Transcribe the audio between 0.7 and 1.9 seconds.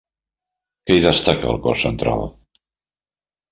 Què hi destaca al cos